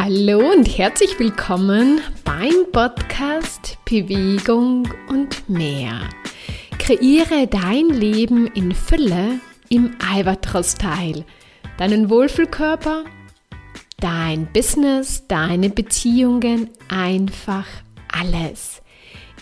[0.00, 6.08] Hallo und herzlich willkommen beim Podcast Bewegung und mehr.
[6.78, 11.24] Kreiere dein Leben in Fülle im Albatros-Style.
[11.78, 13.06] Deinen Wohlfühlkörper,
[13.98, 17.66] dein Business, deine Beziehungen, einfach
[18.16, 18.82] alles.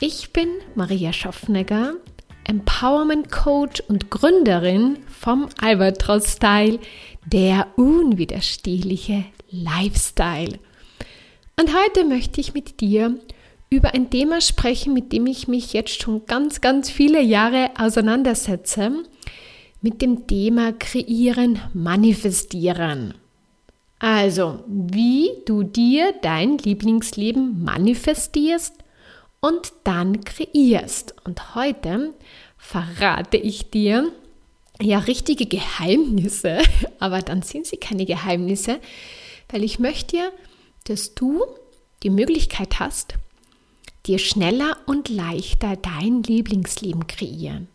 [0.00, 1.96] Ich bin Maria Schaffnegger,
[2.44, 6.78] Empowerment Coach und Gründerin vom Albatros Style,
[7.26, 9.26] der unwiderstehliche
[9.62, 10.58] Lifestyle.
[11.58, 13.18] Und heute möchte ich mit dir
[13.70, 18.92] über ein Thema sprechen, mit dem ich mich jetzt schon ganz, ganz viele Jahre auseinandersetze,
[19.80, 23.14] mit dem Thema Kreieren, Manifestieren.
[23.98, 28.74] Also, wie du dir dein Lieblingsleben manifestierst
[29.40, 31.14] und dann kreierst.
[31.24, 32.12] Und heute
[32.58, 34.10] verrate ich dir
[34.80, 36.58] ja richtige Geheimnisse,
[36.98, 38.80] aber dann sind sie keine Geheimnisse,
[39.48, 40.32] weil ich möchte
[40.88, 41.44] dass du
[42.02, 43.14] die Möglichkeit hast,
[44.06, 47.68] dir schneller und leichter dein Lieblingsleben kreieren.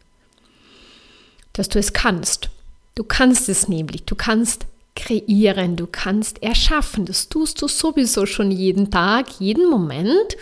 [1.54, 2.50] Dass du es kannst.
[2.96, 4.04] Du kannst es nämlich.
[4.06, 7.06] Du kannst kreieren, du kannst erschaffen.
[7.06, 10.38] Das tust du sowieso schon jeden Tag, jeden Moment.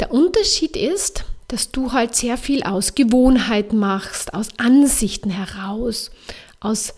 [0.00, 6.10] Der Unterschied ist, dass du halt sehr viel aus Gewohnheit machst, aus Ansichten heraus,
[6.60, 6.94] aus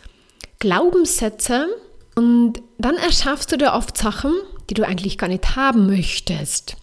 [0.61, 1.69] Glaubenssätzen
[2.17, 4.33] und dann erschaffst du dir oft Sachen,
[4.69, 6.77] die du eigentlich gar nicht haben möchtest.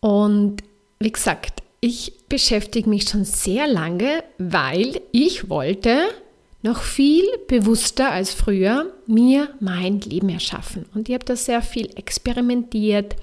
[0.00, 0.62] Und
[1.00, 5.98] wie gesagt, ich beschäftige mich schon sehr lange, weil ich wollte
[6.62, 10.86] noch viel bewusster als früher mir mein Leben erschaffen.
[10.94, 13.16] Und ich habe da sehr viel experimentiert,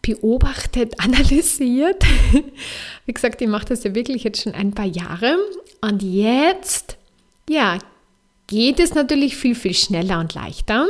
[0.00, 2.04] beobachtet, analysiert.
[3.06, 5.36] Wie gesagt, ich mache das ja wirklich jetzt schon ein paar Jahre.
[5.80, 6.96] Und jetzt,
[7.48, 7.78] ja,
[8.50, 10.86] geht es natürlich viel, viel schneller und leichter,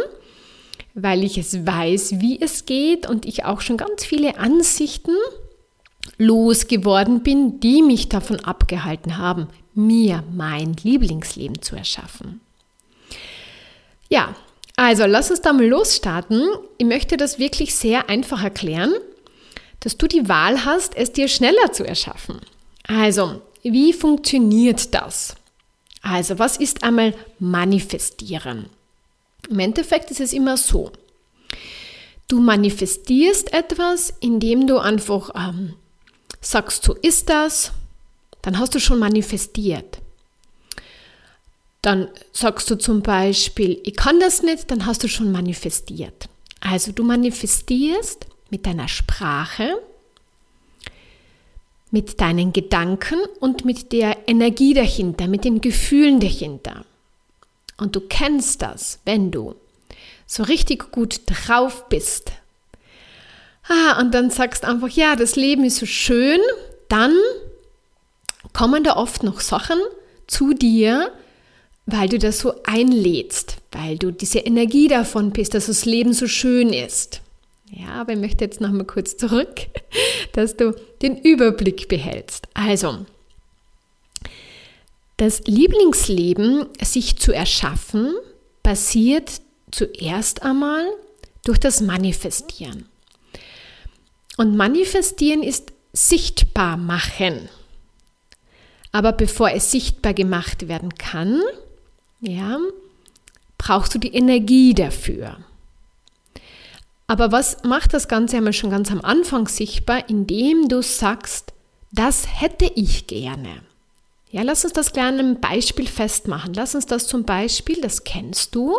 [0.95, 5.15] weil ich es weiß, wie es geht und ich auch schon ganz viele Ansichten
[6.19, 12.41] losgeworden bin, die mich davon abgehalten haben, mir mein Lieblingsleben zu erschaffen.
[14.09, 14.35] Ja,
[14.77, 16.49] also lass uns da mal losstarten.
[16.79, 18.93] Ich möchte das wirklich sehr einfach erklären,
[19.81, 22.41] dass du die Wahl hast, es dir schneller zu erschaffen.
[22.87, 25.37] Also, wie funktioniert das?
[26.03, 28.67] Also, was ist einmal manifestieren?
[29.49, 30.93] Im Endeffekt ist es immer so.
[32.29, 35.75] Du manifestierst etwas, indem du einfach ähm,
[36.41, 37.73] sagst, so ist das,
[38.43, 39.99] dann hast du schon manifestiert.
[41.83, 46.29] Dann sagst du zum Beispiel, ich kann das nicht, dann hast du schon manifestiert.
[46.61, 49.81] Also du manifestierst mit deiner Sprache,
[51.91, 56.85] mit deinen Gedanken und mit der Energie dahinter, mit den Gefühlen dahinter.
[57.77, 59.55] Und du kennst das, wenn du
[60.27, 62.33] so richtig gut drauf bist.
[63.69, 66.41] Ah, und dann sagst einfach, ja, das Leben ist so schön,
[66.89, 67.15] dann
[68.53, 69.79] kommen da oft noch Sachen
[70.27, 71.13] zu dir,
[71.87, 76.27] weil du das so einlädst, weil du diese Energie davon bist, dass das Leben so
[76.27, 77.21] schön ist.
[77.71, 79.67] Ja, aber ich möchte jetzt noch mal kurz zurück,
[80.33, 82.49] dass du den Überblick behältst.
[82.55, 83.07] Also,
[85.17, 88.15] das Lieblingsleben sich zu erschaffen,
[88.63, 90.85] passiert zuerst einmal
[91.45, 92.87] durch das Manifestieren.
[94.37, 97.49] Und Manifestieren ist sichtbar machen.
[98.93, 101.41] Aber bevor es sichtbar gemacht werden kann,
[102.21, 102.59] ja,
[103.59, 105.39] brauchst du die Energie dafür.
[107.11, 111.53] Aber was macht das Ganze einmal schon ganz am Anfang sichtbar, indem du sagst,
[111.91, 113.63] das hätte ich gerne.
[114.31, 116.55] Ja, lass uns das gleich an einem Beispiel festmachen.
[116.55, 118.79] Lass uns das zum Beispiel, das kennst du,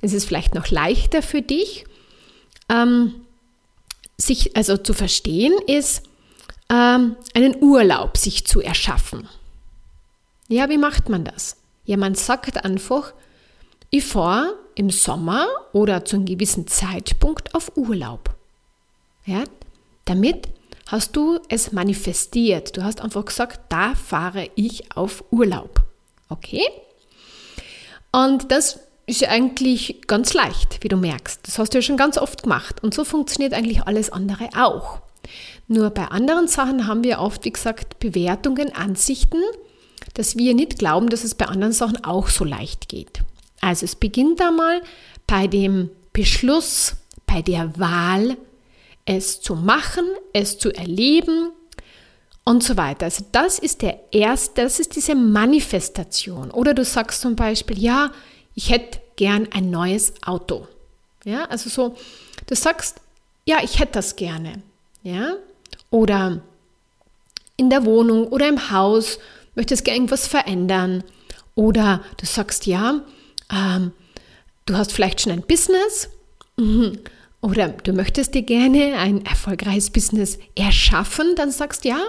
[0.00, 1.84] das ist vielleicht noch leichter für dich,
[2.70, 3.14] ähm,
[4.16, 6.02] sich also zu verstehen, ist
[6.70, 9.28] ähm, einen Urlaub sich zu erschaffen.
[10.48, 11.58] Ja, wie macht man das?
[11.84, 13.12] Ja, man sagt einfach,
[13.94, 18.34] ich fahre im Sommer oder zu einem gewissen Zeitpunkt auf Urlaub.
[19.24, 19.44] Ja,
[20.04, 20.48] damit
[20.88, 22.76] hast du es manifestiert.
[22.76, 25.80] Du hast einfach gesagt, da fahre ich auf Urlaub.
[26.28, 26.64] Okay?
[28.10, 31.46] Und das ist ja eigentlich ganz leicht, wie du merkst.
[31.46, 32.82] Das hast du ja schon ganz oft gemacht.
[32.82, 35.02] Und so funktioniert eigentlich alles andere auch.
[35.68, 39.40] Nur bei anderen Sachen haben wir oft, wie gesagt, Bewertungen, Ansichten,
[40.14, 43.22] dass wir nicht glauben, dass es bei anderen Sachen auch so leicht geht.
[43.64, 44.82] Also es beginnt einmal
[45.26, 46.96] bei dem Beschluss,
[47.26, 48.36] bei der Wahl,
[49.06, 51.50] es zu machen, es zu erleben
[52.44, 53.06] und so weiter.
[53.06, 56.50] Also das ist der erste, das ist diese Manifestation.
[56.50, 58.12] Oder du sagst zum Beispiel, ja,
[58.54, 60.68] ich hätte gern ein neues Auto.
[61.24, 61.96] Ja, also so,
[62.46, 63.00] du sagst,
[63.46, 64.62] ja, ich hätte das gerne.
[65.02, 65.36] Ja,
[65.90, 66.42] oder
[67.56, 69.18] in der Wohnung oder im Haus
[69.54, 71.02] möchtest gerne irgendwas verändern.
[71.54, 73.02] Oder du sagst, ja,
[73.50, 73.92] ähm,
[74.66, 76.08] du hast vielleicht schon ein Business
[76.56, 76.98] mhm.
[77.40, 82.00] oder du möchtest dir gerne ein erfolgreiches Business erschaffen, dann sagst du, ja,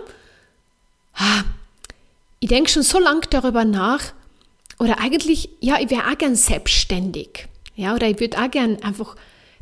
[1.16, 1.44] ah,
[2.40, 4.14] ich denke schon so lange darüber nach
[4.80, 7.48] oder eigentlich, ja, ich wäre auch gern selbstständig.
[7.76, 9.16] Ja, oder ich würde auch gern einfach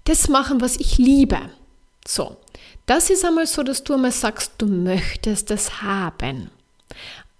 [0.05, 1.39] das machen, was ich liebe.
[2.07, 2.37] So,
[2.85, 6.49] das ist einmal so, dass du einmal sagst, du möchtest es haben.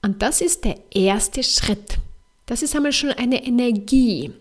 [0.01, 1.97] Und das ist der erste Schritt.
[2.45, 4.34] Das ist einmal schon eine Energie.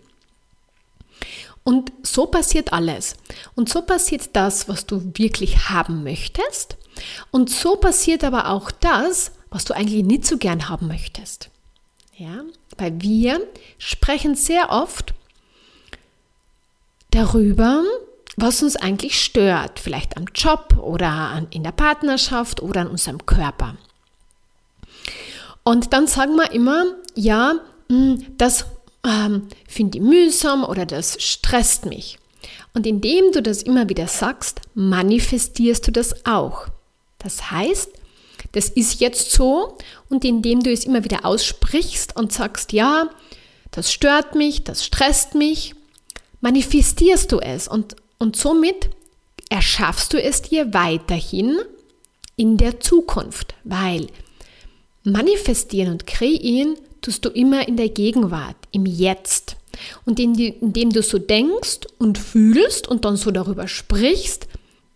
[1.65, 3.17] Und so passiert alles.
[3.55, 6.77] Und so passiert das, was du wirklich haben möchtest.
[7.31, 11.51] Und so passiert aber auch das, was du eigentlich nicht so gern haben möchtest.
[12.17, 12.43] Ja,
[12.77, 13.41] weil wir
[13.79, 15.15] sprechen sehr oft
[17.11, 17.83] darüber,
[18.37, 23.77] was uns eigentlich stört, vielleicht am Job oder in der Partnerschaft oder an unserem Körper.
[25.65, 26.85] Und dann sagen wir immer,
[27.15, 27.55] ja,
[28.39, 28.67] das
[29.05, 32.19] ähm, finde ich mühsam oder das stresst mich.
[32.75, 36.69] Und indem du das immer wieder sagst, manifestierst du das auch.
[37.19, 37.91] Das heißt,
[38.53, 39.77] das ist jetzt so
[40.09, 43.11] und indem du es immer wieder aussprichst und sagst, ja,
[43.71, 45.75] das stört mich, das stresst mich,
[46.41, 48.89] manifestierst du es und und somit
[49.51, 51.59] erschaffst du es dir weiterhin
[52.37, 54.07] in der Zukunft, weil
[55.03, 59.57] manifestieren und kreieren tust du immer in der Gegenwart, im Jetzt.
[60.05, 64.47] Und indem du so denkst und fühlst und dann so darüber sprichst,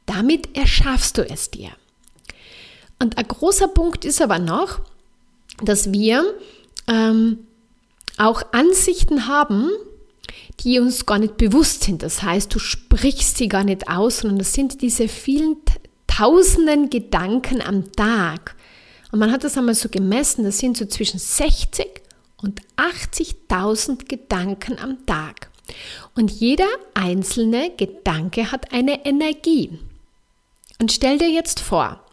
[0.06, 1.70] damit erschaffst du es dir.
[2.98, 4.80] Und ein großer Punkt ist aber noch,
[5.62, 6.24] dass wir
[6.86, 7.40] ähm,
[8.16, 9.70] auch Ansichten haben,
[10.60, 12.02] die uns gar nicht bewusst sind.
[12.02, 15.56] Das heißt, du sprichst sie gar nicht aus, sondern das sind diese vielen
[16.06, 18.55] tausenden Gedanken am Tag.
[19.16, 22.02] Und man hat das einmal so gemessen, das sind so zwischen 60
[22.36, 25.48] und 80.000 Gedanken am Tag.
[26.14, 29.78] Und jeder einzelne Gedanke hat eine Energie.
[30.78, 32.04] Und stell dir jetzt vor,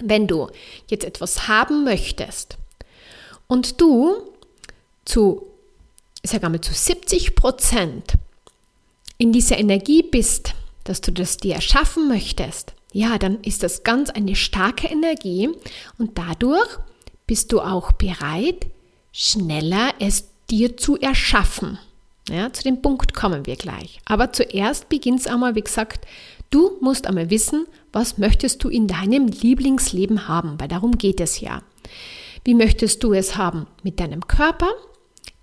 [0.00, 0.48] wenn du
[0.86, 2.56] jetzt etwas haben möchtest
[3.46, 4.32] und du
[5.04, 5.46] zu
[6.22, 8.14] ich sage einmal zu 70 Prozent
[9.18, 14.10] in dieser Energie bist, dass du das dir erschaffen möchtest, ja, dann ist das ganz
[14.10, 15.50] eine starke Energie
[15.98, 16.78] und dadurch
[17.26, 18.66] bist du auch bereit,
[19.12, 21.78] schneller es dir zu erschaffen.
[22.28, 24.00] Ja, zu dem Punkt kommen wir gleich.
[24.04, 26.06] Aber zuerst beginnt es einmal, wie gesagt,
[26.50, 31.40] du musst einmal wissen, was möchtest du in deinem Lieblingsleben haben, weil darum geht es
[31.40, 31.62] ja.
[32.44, 34.70] Wie möchtest du es haben mit deinem Körper,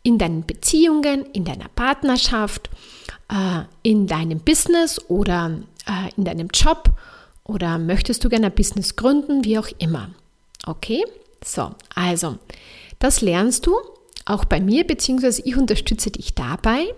[0.04, 2.70] in deinen Beziehungen, in deiner Partnerschaft,
[3.30, 6.90] äh, in deinem Business oder äh, in deinem Job
[7.50, 10.12] oder möchtest du gerne ein Business gründen, wie auch immer.
[10.66, 11.04] Okay?
[11.44, 12.38] So, also,
[13.00, 13.76] das lernst du
[14.26, 16.94] auch bei mir, beziehungsweise ich unterstütze dich dabei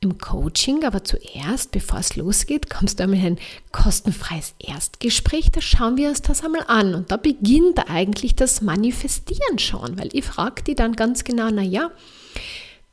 [0.00, 3.38] im Coaching, aber zuerst, bevor es losgeht, kommst du einmal in ein
[3.70, 5.50] kostenfreies Erstgespräch.
[5.52, 6.94] Da schauen wir uns das einmal an.
[6.94, 11.62] Und da beginnt eigentlich das Manifestieren schon, weil ich frage die dann ganz genau, na
[11.62, 11.90] ja,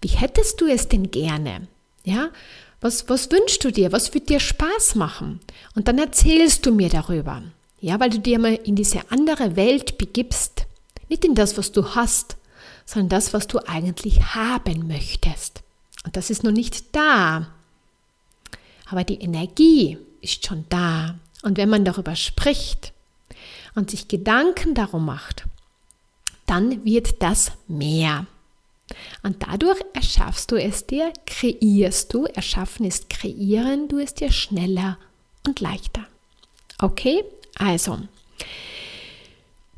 [0.01, 1.67] wie hättest du es denn gerne?
[2.03, 2.29] Ja,
[2.79, 3.91] was, was wünschst du dir?
[3.91, 5.39] Was wird dir Spaß machen?
[5.75, 7.43] Und dann erzählst du mir darüber.
[7.79, 10.65] Ja, weil du dir mal in diese andere Welt begibst.
[11.09, 12.37] Nicht in das, was du hast,
[12.85, 15.63] sondern das, was du eigentlich haben möchtest.
[16.05, 17.47] Und das ist noch nicht da.
[18.89, 21.15] Aber die Energie ist schon da.
[21.43, 22.93] Und wenn man darüber spricht
[23.75, 25.45] und sich Gedanken darum macht,
[26.45, 28.25] dann wird das mehr.
[29.23, 34.97] Und dadurch erschaffst du es dir, kreierst du, erschaffen ist kreieren, du es dir schneller
[35.45, 36.05] und leichter.
[36.79, 37.23] Okay,
[37.57, 37.99] also,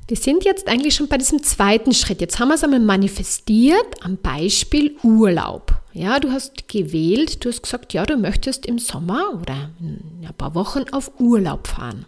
[0.08, 2.20] wir sind jetzt eigentlich schon bei diesem zweiten Schritt.
[2.20, 5.74] Jetzt haben wir es einmal manifestiert am Beispiel Urlaub.
[5.94, 10.34] Ja, du hast gewählt, du hast gesagt, ja, du möchtest im Sommer oder in ein
[10.36, 12.06] paar Wochen auf Urlaub fahren.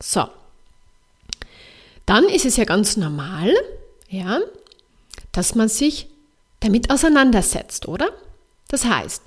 [0.00, 0.26] So.
[2.06, 3.54] Dann ist es ja ganz normal,
[4.08, 4.40] ja,
[5.32, 6.06] dass man sich
[6.60, 8.10] damit auseinandersetzt, oder?
[8.68, 9.22] Das heißt,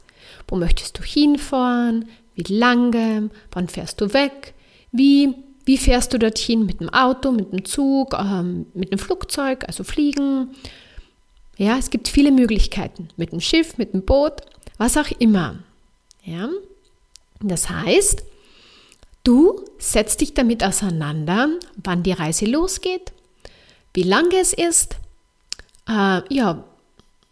[0.47, 2.09] wo möchtest du hinfahren?
[2.35, 3.29] Wie lange?
[3.51, 4.53] Wann fährst du weg?
[4.91, 5.33] Wie,
[5.65, 6.65] wie fährst du dorthin?
[6.65, 10.55] Mit dem Auto, mit dem Zug, ähm, mit dem Flugzeug, also fliegen?
[11.57, 13.09] Ja, es gibt viele Möglichkeiten.
[13.17, 14.41] Mit dem Schiff, mit dem Boot,
[14.77, 15.59] was auch immer.
[16.23, 16.49] Ja?
[17.39, 18.23] Das heißt,
[19.23, 21.49] du setzt dich damit auseinander,
[21.83, 23.11] wann die Reise losgeht,
[23.93, 24.95] wie lange es ist,
[25.87, 26.63] äh, ja,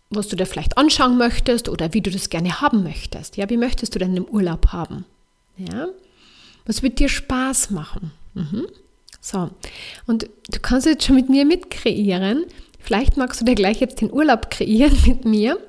[0.10, 3.38] was du dir vielleicht anschauen möchtest oder wie du das gerne haben möchtest.
[3.38, 5.06] Ja, wie möchtest du denn im Urlaub haben?
[5.58, 5.88] Ja,
[6.66, 8.12] was wird dir Spaß machen?
[8.34, 8.68] Mhm.
[9.22, 9.50] So,
[10.08, 12.46] und du kannst jetzt schon mit mir mitkreieren.
[12.80, 15.60] Vielleicht magst du dir gleich jetzt den Urlaub kreieren mit mir.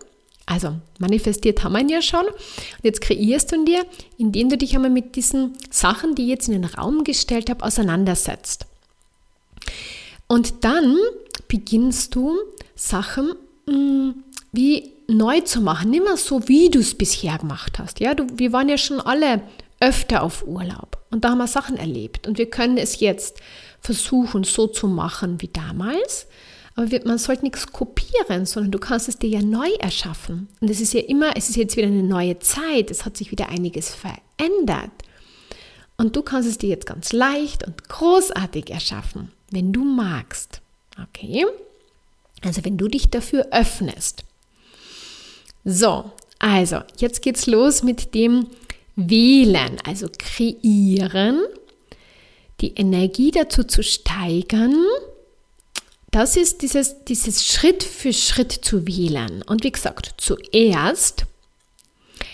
[0.47, 2.26] Also manifestiert haben wir ihn ja schon.
[2.26, 3.85] Und jetzt kreierst du ihn dir,
[4.18, 7.64] indem du dich einmal mit diesen Sachen, die ich jetzt in den Raum gestellt habe,
[7.64, 8.66] auseinandersetzt.
[10.26, 10.97] Und dann
[11.49, 12.37] beginnst du
[12.75, 13.35] Sachen
[13.66, 14.14] mh, mm,
[14.52, 18.00] wie neu zu machen, nicht mehr so, wie du es bisher gemacht hast.
[18.00, 19.42] Ja, du, wir waren ja schon alle
[19.80, 23.38] öfter auf Urlaub und da haben wir Sachen erlebt und wir können es jetzt
[23.80, 26.26] versuchen, so zu machen wie damals.
[26.76, 30.49] Aber man sollte nichts kopieren, sondern du kannst es dir ja neu erschaffen.
[30.61, 33.30] Und es ist ja immer, es ist jetzt wieder eine neue Zeit, es hat sich
[33.30, 34.90] wieder einiges verändert.
[35.97, 40.62] Und du kannst es dir jetzt ganz leicht und großartig erschaffen, wenn du magst.
[41.02, 41.45] Okay?
[42.42, 44.25] Also wenn du dich dafür öffnest.
[45.64, 48.46] So, also jetzt geht's los mit dem
[48.96, 51.40] Wählen, also kreieren,
[52.60, 54.74] die Energie dazu zu steigern.
[56.10, 59.42] Das ist dieses, dieses Schritt für Schritt zu wählen.
[59.42, 61.24] Und wie gesagt, zuerst,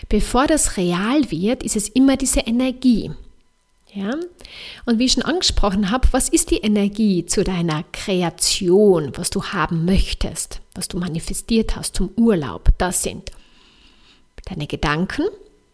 [0.09, 3.11] bevor das real wird, ist es immer diese Energie.
[3.97, 4.15] Ja?
[4.85, 9.43] Und wie ich schon angesprochen habe, was ist die Energie zu deiner Kreation, was du
[9.43, 12.69] haben möchtest, was du manifestiert hast zum Urlaub?
[12.76, 13.31] Das sind
[14.45, 15.25] deine Gedanken,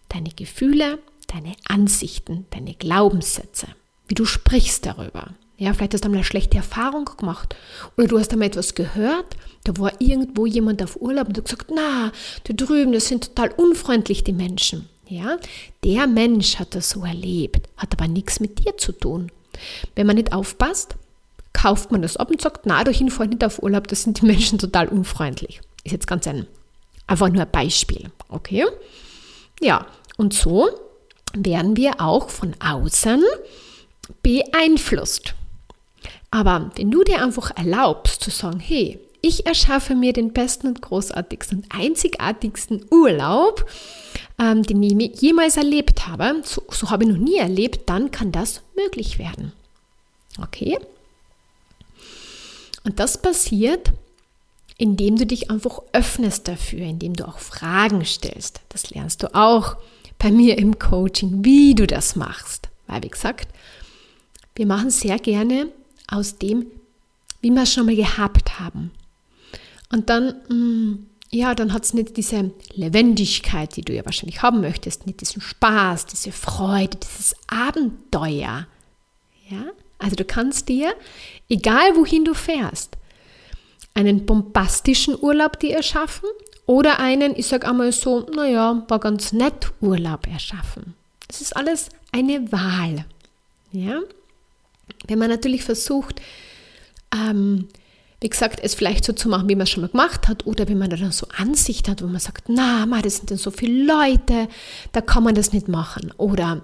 [0.09, 3.67] deine Gefühle, deine Ansichten, deine Glaubenssätze,
[4.07, 5.35] wie du sprichst darüber.
[5.59, 7.57] Ja, vielleicht hast du einmal eine schlechte Erfahrung gemacht
[7.97, 11.73] oder du hast einmal etwas gehört, da war irgendwo jemand auf Urlaub und du gesagt,
[11.75, 12.12] na,
[12.45, 14.88] da drüben, das sind total unfreundlich die Menschen.
[15.12, 15.37] Ja,
[15.85, 19.31] der Mensch hat das so erlebt, hat aber nichts mit dir zu tun.
[19.95, 20.95] Wenn man nicht aufpasst,
[21.52, 24.25] kauft man das ab und sagt, na, durch fahre nicht auf Urlaub, das sind die
[24.26, 25.61] Menschen total unfreundlich.
[25.85, 26.47] Ist jetzt ganz ein,
[27.07, 28.64] einfach nur ein Beispiel, okay?
[29.61, 30.71] Ja, und so
[31.35, 33.23] werden wir auch von außen
[34.23, 35.35] beeinflusst.
[36.31, 40.83] Aber wenn du dir einfach erlaubst zu sagen, hey, ich erschaffe mir den besten und
[40.83, 43.64] großartigsten und einzigartigsten Urlaub,
[44.38, 48.33] ähm, den ich jemals erlebt habe, so, so habe ich noch nie erlebt, dann kann
[48.33, 49.52] das möglich werden.
[50.43, 50.79] Okay?
[52.85, 53.93] Und das passiert,
[54.76, 58.61] indem du dich einfach öffnest dafür, indem du auch Fragen stellst.
[58.71, 59.76] Das lernst du auch
[60.19, 62.69] bei mir im Coaching, wie du das machst.
[62.88, 63.49] Weil, wie gesagt,
[64.57, 65.69] wir machen sehr gerne
[66.09, 66.67] aus dem,
[67.41, 68.91] wie wir es schon mal gehabt haben.
[69.93, 74.61] Und dann, mm, ja, dann hat es nicht diese Lebendigkeit, die du ja wahrscheinlich haben
[74.61, 78.67] möchtest, nicht diesen Spaß, diese Freude, dieses Abenteuer.
[79.49, 79.65] Ja,
[79.99, 80.95] also du kannst dir,
[81.49, 82.97] egal wohin du fährst,
[83.95, 86.29] einen bombastischen Urlaub dir erschaffen
[86.67, 90.95] oder einen, ich sage einmal so, naja, war ganz nett Urlaub erschaffen.
[91.29, 93.05] Das ist alles eine Wahl.
[93.73, 94.01] Ja?
[95.07, 96.21] Wenn man natürlich versucht,
[97.15, 97.69] ähm,
[98.23, 100.69] wie gesagt, es vielleicht so zu machen, wie man es schon mal gemacht hat, oder
[100.69, 103.38] wenn man da dann so Ansicht hat, wo man sagt, na, ma, das sind dann
[103.38, 104.49] so viele Leute,
[104.93, 106.12] da kann man das nicht machen.
[106.17, 106.62] Oder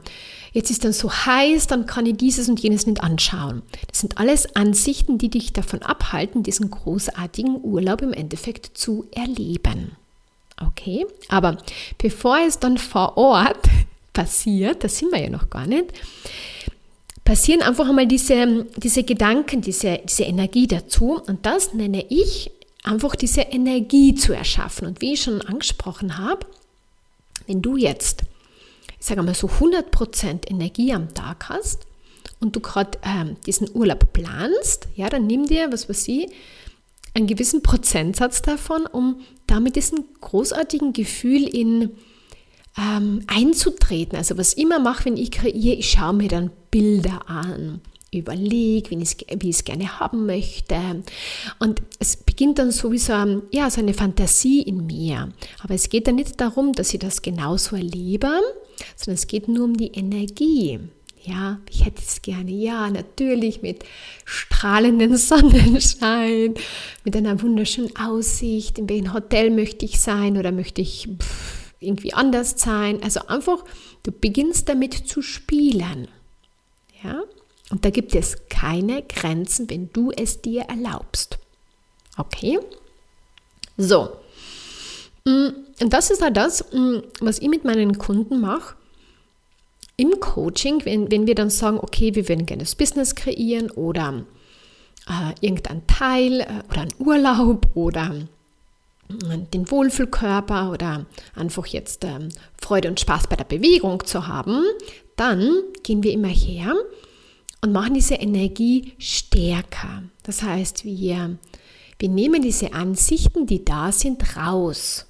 [0.52, 3.62] jetzt ist dann so heiß, dann kann ich dieses und jenes nicht anschauen.
[3.88, 9.92] Das sind alles Ansichten, die dich davon abhalten, diesen großartigen Urlaub im Endeffekt zu erleben.
[10.60, 11.58] Okay, aber
[11.98, 13.68] bevor es dann vor Ort
[14.12, 15.92] passiert, das sind wir ja noch gar nicht,
[17.28, 21.20] passieren einfach einmal diese, diese Gedanken, diese, diese Energie dazu.
[21.26, 22.50] Und das nenne ich
[22.82, 24.88] einfach diese Energie zu erschaffen.
[24.88, 26.46] Und wie ich schon angesprochen habe,
[27.46, 28.22] wenn du jetzt,
[28.98, 31.86] ich sage mal so 100% Energie am Tag hast
[32.40, 36.30] und du gerade ähm, diesen Urlaub planst, ja, dann nimm dir, was weiß ich,
[37.12, 41.90] einen gewissen Prozentsatz davon, um damit diesen großartigen Gefühl in
[42.78, 44.16] ähm, einzutreten.
[44.16, 47.80] Also was ich immer mache, wenn ich kreiere, ich schaue mir dann Bilder an,
[48.12, 51.02] überlege, wie ich es gerne haben möchte.
[51.58, 55.30] Und es beginnt dann sowieso ja, so eine Fantasie in mir.
[55.62, 58.30] Aber es geht dann nicht darum, dass ich das genauso erlebe,
[58.96, 60.78] sondern es geht nur um die Energie.
[61.24, 63.84] Ja, ich hätte es gerne, ja, natürlich mit
[64.24, 66.54] strahlendem Sonnenschein,
[67.04, 68.78] mit einer wunderschönen Aussicht.
[68.78, 73.02] In welchem Hotel möchte ich sein oder möchte ich pff, irgendwie anders sein.
[73.02, 73.64] Also einfach,
[74.02, 76.08] du beginnst damit zu spielen.
[77.02, 77.22] Ja?
[77.70, 81.38] Und da gibt es keine Grenzen, wenn du es dir erlaubst.
[82.16, 82.58] Okay?
[83.76, 84.10] So.
[85.24, 85.48] Mm,
[85.80, 88.74] und das ist halt das, mm, was ich mit meinen Kunden mache.
[89.96, 94.24] Im Coaching, wenn, wenn wir dann sagen, okay, wir würden gerne das Business kreieren oder
[95.08, 98.14] äh, irgendein Teil äh, oder ein Urlaub oder
[99.08, 102.28] den Wohlfühlkörper oder einfach jetzt ähm,
[102.60, 104.62] Freude und Spaß bei der Bewegung zu haben,
[105.16, 106.74] dann gehen wir immer her
[107.60, 110.04] und machen diese Energie stärker.
[110.22, 111.38] Das heißt, wir,
[111.98, 115.06] wir nehmen diese Ansichten, die da sind, raus.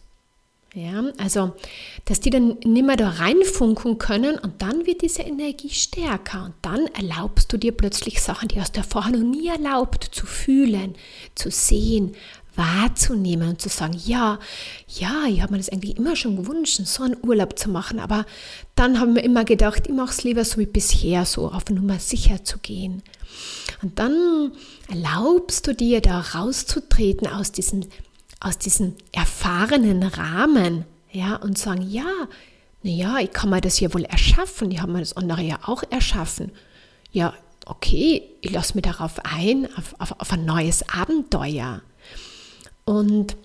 [0.75, 1.55] Ja, also,
[2.05, 6.55] dass die dann nicht mehr da reinfunken können und dann wird diese Energie stärker und
[6.63, 10.95] dann erlaubst du dir plötzlich Sachen, die hast du vorher noch nie erlaubt, zu fühlen,
[11.35, 12.15] zu sehen,
[12.59, 14.39] wahrzunehmen und zu sagen, ja,
[14.89, 18.27] ja, ich habe mir das eigentlich immer schon gewünscht, so einen Urlaub zu machen, aber
[18.75, 21.99] dann haben wir immer gedacht, ich mache es lieber so wie bisher, so auf Nummer
[21.99, 23.03] sicher zu gehen.
[23.81, 24.53] Und dann
[24.89, 27.87] erlaubst du dir da rauszutreten aus diesem,
[28.41, 32.11] aus diesem erfahrenen Rahmen, ja, und sagen, ja,
[32.83, 35.83] naja, ich kann mir das ja wohl erschaffen, ich habe mir das andere ja auch
[35.91, 36.53] erschaffen.
[37.13, 37.35] Ja,
[37.67, 41.83] okay, ich lasse mich darauf ein, auf, auf, auf ein neues Abenteuer.
[42.89, 43.37] Und,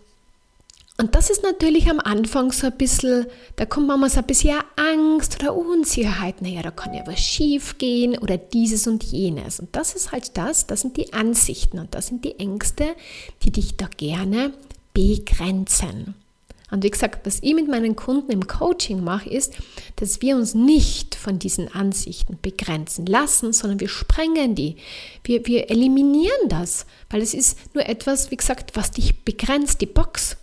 [0.97, 3.25] und das ist natürlich am Anfang so ein bisschen,
[3.57, 6.41] da kommt manchmal so ein bisschen Angst oder Unsicherheit.
[6.41, 9.59] Naja, da kann ja was schief gehen oder dieses und jenes.
[9.59, 12.95] Und das ist halt das, das sind die Ansichten und das sind die Ängste,
[13.43, 14.53] die dich da gerne
[14.93, 16.15] begrenzen.
[16.73, 19.53] Und wie gesagt, was ich mit meinen Kunden im Coaching mache, ist,
[19.97, 24.77] dass wir uns nicht von diesen Ansichten begrenzen lassen, sondern wir sprengen die.
[25.23, 29.85] Wir, wir eliminieren das, weil es ist nur etwas, wie gesagt, was dich begrenzt, die
[29.85, 30.35] Box.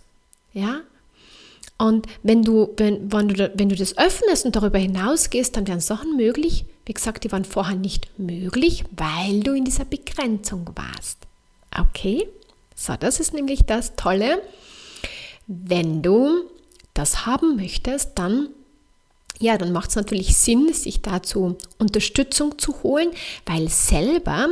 [0.53, 0.79] Ja?
[1.77, 5.81] Und wenn du, wenn, wenn, du, wenn du das öffnest und darüber hinausgehst, dann werden
[5.81, 11.17] Sachen möglich, wie gesagt, die waren vorher nicht möglich, weil du in dieser Begrenzung warst.
[11.77, 12.25] Okay?
[12.73, 14.41] So, das ist nämlich das Tolle
[15.51, 16.45] wenn du
[16.93, 18.49] das haben möchtest, dann
[19.39, 23.09] ja, dann macht es natürlich Sinn, sich dazu Unterstützung zu holen,
[23.47, 24.47] weil selber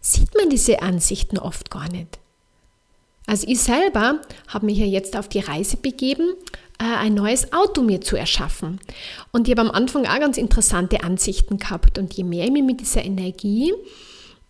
[0.00, 2.18] sieht man diese Ansichten oft gar nicht.
[3.26, 6.32] Also ich selber habe mich ja jetzt auf die Reise begeben,
[6.78, 8.80] äh, ein neues Auto mir zu erschaffen.
[9.30, 11.98] Und ich habe am Anfang auch ganz interessante Ansichten gehabt.
[11.98, 13.74] Und je mehr ich mich mit dieser Energie,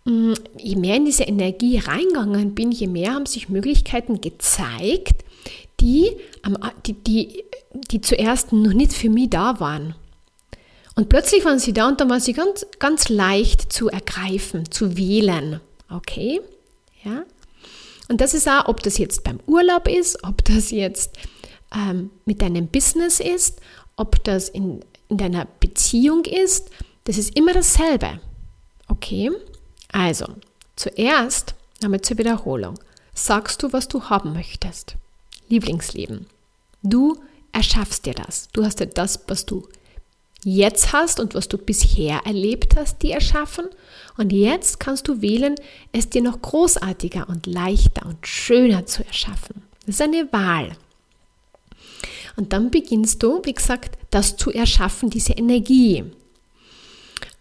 [0.04, 5.24] mm, je mehr in diese Energie reingegangen bin, je mehr haben sich Möglichkeiten gezeigt,
[5.80, 6.16] die,
[6.86, 7.44] die, die,
[7.90, 9.94] die zuerst noch nicht für mich da waren.
[10.94, 14.96] Und plötzlich waren sie da und dann war sie ganz, ganz leicht zu ergreifen, zu
[14.96, 15.60] wählen.
[15.88, 16.40] Okay?
[17.04, 17.24] Ja?
[18.08, 21.16] Und das ist auch, ob das jetzt beim Urlaub ist, ob das jetzt
[21.74, 23.60] ähm, mit deinem Business ist,
[23.96, 26.70] ob das in, in deiner Beziehung ist,
[27.04, 28.20] das ist immer dasselbe.
[28.88, 29.30] Okay?
[29.92, 30.26] Also,
[30.76, 32.78] zuerst, damit zur Wiederholung,
[33.14, 34.96] sagst du, was du haben möchtest.
[35.50, 36.26] Lieblingsleben.
[36.82, 37.16] Du
[37.52, 38.48] erschaffst dir das.
[38.52, 39.68] Du hast dir das, was du
[40.44, 43.66] jetzt hast und was du bisher erlebt hast, die erschaffen.
[44.16, 45.56] Und jetzt kannst du wählen,
[45.92, 49.62] es dir noch großartiger und leichter und schöner zu erschaffen.
[49.86, 50.72] Das ist eine Wahl.
[52.36, 56.04] Und dann beginnst du, wie gesagt, das zu erschaffen, diese Energie.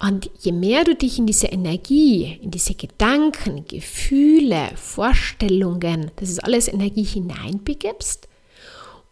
[0.02, 6.44] Und je mehr du dich in diese Energie, in diese Gedanken, Gefühle, Vorstellungen, das ist
[6.44, 8.30] alles Energie hineinbegibst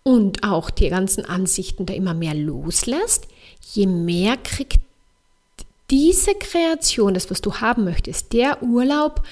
[0.04, 3.28] und auch die ganzen Ansichten da immer mehr loslässt,
[3.74, 4.80] je mehr kriegt
[5.90, 9.24] diese Kreation, das was du haben möchtest, der Urlaub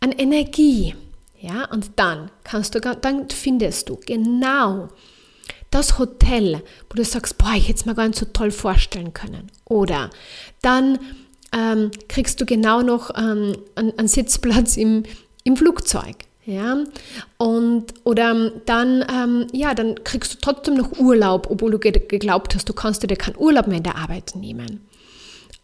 [0.00, 0.94] an Energie.
[1.40, 4.88] Ja, und dann kannst du, dann findest du genau
[5.72, 9.12] das Hotel, wo du sagst, boah, ich hätte es mir gar nicht so toll vorstellen
[9.12, 9.50] können.
[9.64, 10.10] Oder
[10.60, 10.98] dann
[11.52, 15.04] ähm, kriegst du genau noch ähm, einen, einen, Sitzplatz im,
[15.44, 16.16] im Flugzeug.
[16.44, 16.78] Ja,
[17.38, 22.68] und oder dann, ähm, ja, dann kriegst du trotzdem noch Urlaub, obwohl du geglaubt hast,
[22.68, 24.80] du kannst dir keinen Urlaub mehr in der Arbeit nehmen.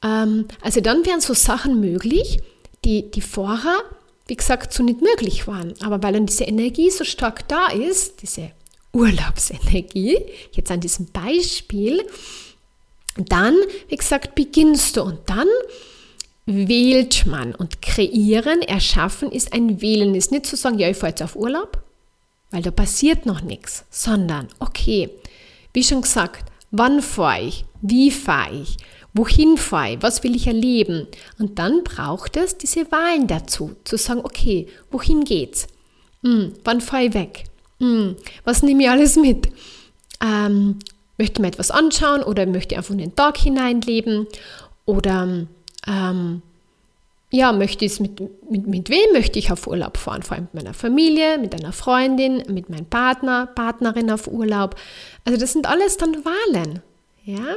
[0.05, 2.41] Ähm, also dann wären so Sachen möglich,
[2.85, 3.79] die, die vorher,
[4.29, 5.75] wie gesagt, so nicht möglich waren.
[5.83, 8.53] Aber weil dann diese Energie so stark da ist, diese
[8.93, 10.19] Urlaubsenergie,
[10.53, 12.05] jetzt an diesem Beispiel,
[13.17, 13.57] dann,
[13.89, 15.49] wie gesagt, beginnst du und dann
[16.47, 21.11] wählt man und kreieren, erschaffen ist ein Wählen, ist nicht zu sagen, ja, ich fahre
[21.11, 21.83] jetzt auf Urlaub,
[22.51, 25.11] weil da passiert noch nichts, sondern, okay,
[25.75, 28.79] wie schon gesagt, wann fahre ich, wie fahre ich,
[29.13, 31.07] wohin fahre ich, was will ich erleben?
[31.39, 35.67] Und dann braucht es diese Wahlen dazu, zu sagen, okay, wohin geht's,
[36.23, 37.45] hm, wann fahre ich weg,
[37.81, 39.49] hm, was nehme ich alles mit?
[40.23, 40.79] Ähm,
[41.17, 44.27] möchte mir etwas anschauen oder möchte einfach in den Tag hineinleben
[44.85, 45.47] oder
[45.87, 46.43] ähm,
[47.31, 50.23] ja, möchte ich mit, mit, mit wem möchte ich auf Urlaub fahren?
[50.23, 54.77] Vor allem mit meiner Familie, mit einer Freundin, mit meinem Partner, Partnerin auf Urlaub.
[55.25, 56.81] Also das sind alles dann Wahlen.
[57.25, 57.57] Ja?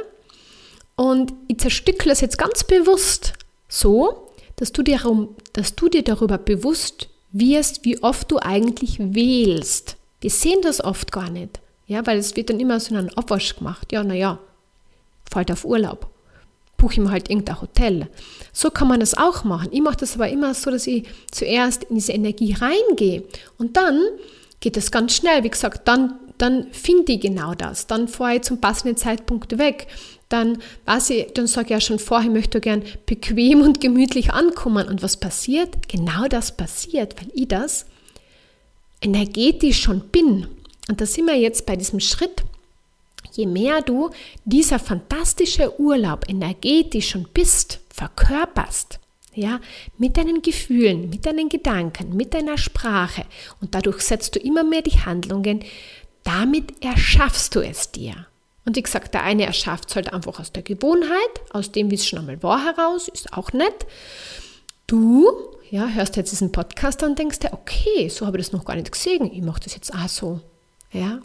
[0.94, 3.32] Und ich zerstückle das jetzt ganz bewusst
[3.66, 5.00] so, dass du, dir,
[5.54, 11.10] dass du dir darüber bewusst wirst, wie oft du eigentlich wählst Wir sehen das oft
[11.10, 13.92] gar nicht, ja, weil es wird dann immer so in einen Abwasch gemacht.
[13.92, 14.38] Ja, naja,
[15.30, 16.08] fällt auf Urlaub.
[16.76, 18.08] Buche ich mir halt irgendein Hotel.
[18.52, 19.68] So kann man das auch machen.
[19.72, 23.24] Ich mache das aber immer so, dass ich zuerst in diese Energie reingehe
[23.58, 24.00] und dann
[24.60, 25.42] geht es ganz schnell.
[25.42, 27.88] Wie gesagt, dann, dann finde ich genau das.
[27.88, 29.88] Dann fahre ich zum passenden Zeitpunkt weg.
[30.28, 34.86] Dann dann sage ich ja schon vorher, ich möchte gern bequem und gemütlich ankommen.
[34.86, 35.88] Und was passiert?
[35.88, 37.86] Genau das passiert, weil ich das
[39.02, 40.46] energetisch schon bin.
[40.88, 42.42] Und da sind wir jetzt bei diesem Schritt.
[43.32, 44.10] Je mehr du
[44.44, 48.98] dieser fantastische Urlaub energetisch schon bist, verkörperst,
[49.34, 49.60] ja,
[49.96, 53.24] mit deinen Gefühlen, mit deinen Gedanken, mit deiner Sprache
[53.60, 55.64] und dadurch setzt du immer mehr die Handlungen,
[56.24, 58.26] damit erschaffst du es dir.
[58.64, 61.96] Und wie gesagt, der eine erschafft es halt einfach aus der Gewohnheit, aus dem, wie
[61.96, 63.86] es schon einmal war, heraus, ist auch nett.
[64.86, 65.26] Du,
[65.72, 68.76] ja, hörst jetzt diesen Podcast und denkst dir, okay, so habe ich das noch gar
[68.76, 70.40] nicht gesehen, ich mache das jetzt auch so.
[70.92, 71.20] Ja,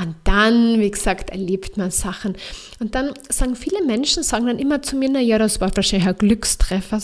[0.00, 2.34] und dann, wie gesagt, erlebt man Sachen.
[2.80, 6.08] Und dann sagen viele Menschen, sagen dann immer zu mir, na ja, das war wahrscheinlich
[6.08, 6.98] ein Glückstreffer.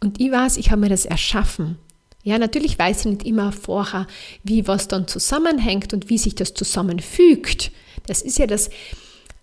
[0.00, 1.78] Und ich weiß, ich habe mir das erschaffen.
[2.24, 4.08] Ja, natürlich weiß ich nicht immer vorher,
[4.42, 7.70] wie was dann zusammenhängt und wie sich das zusammenfügt.
[8.08, 8.70] Das ist ja das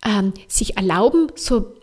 [0.05, 1.73] ähm, sich erlauben, so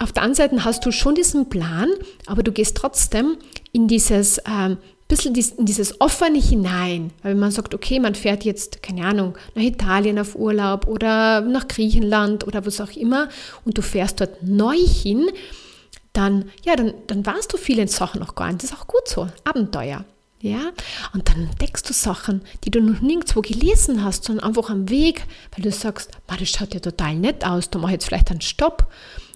[0.00, 1.88] auf der einen Seite hast du schon diesen Plan,
[2.26, 3.36] aber du gehst trotzdem
[3.78, 7.12] in dieses ähm, bisschen in dieses Offene hinein.
[7.22, 11.40] Weil wenn man sagt, okay, man fährt jetzt, keine Ahnung, nach Italien auf Urlaub oder
[11.40, 13.28] nach Griechenland oder was auch immer
[13.64, 15.26] und du fährst dort neu hin,
[16.12, 18.62] dann, ja, dann, dann weißt du viele Sachen noch gar nicht.
[18.62, 19.28] Das ist auch gut so.
[19.44, 20.04] Abenteuer.
[20.40, 20.70] Ja,
[21.14, 25.24] und dann entdeckst du Sachen, die du noch nirgendwo gelesen hast, sondern einfach am Weg,
[25.50, 28.40] weil du sagst, das schaut ja total nett aus, da mache ich jetzt vielleicht einen
[28.40, 28.86] Stopp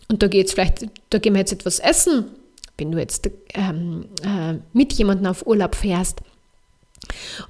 [0.08, 2.26] und da geht vielleicht, da gehen wir jetzt etwas essen,
[2.78, 6.20] wenn du jetzt ähm, äh, mit jemandem auf Urlaub fährst.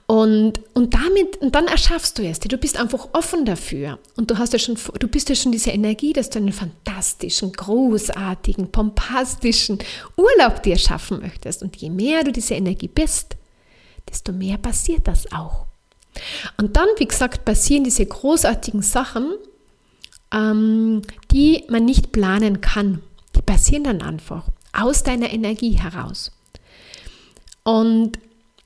[0.06, 2.40] Und, und damit, und dann erschaffst du es.
[2.40, 3.98] Du bist einfach offen dafür.
[4.16, 7.52] Und du hast ja schon, du bist ja schon diese Energie, dass du einen fantastischen,
[7.52, 9.78] großartigen, pompastischen
[10.16, 11.62] Urlaub dir schaffen möchtest.
[11.62, 13.37] Und je mehr du diese Energie bist,
[14.08, 15.66] desto mehr passiert das auch.
[16.56, 19.35] Und dann, wie gesagt, passieren diese großartigen Sachen,
[20.32, 23.02] ähm, die man nicht planen kann.
[23.37, 26.32] Die passieren dann einfach aus deiner Energie heraus.
[27.62, 28.18] Und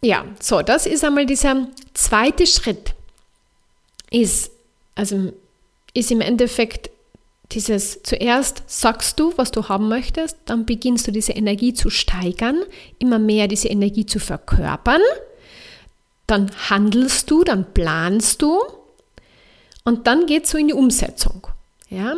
[0.02, 2.94] ja, so, das ist einmal dieser zweite Schritt.
[4.10, 4.50] Ist,
[4.94, 5.32] also,
[5.94, 6.90] ist im Endeffekt
[7.52, 12.62] dieses zuerst sagst du, was du haben möchtest, dann beginnst du diese Energie zu steigern,
[12.98, 15.00] immer mehr diese Energie zu verkörpern,
[16.26, 18.58] dann handelst du, dann planst du
[19.84, 21.46] und dann geht es so in die Umsetzung.
[21.88, 22.16] Ja?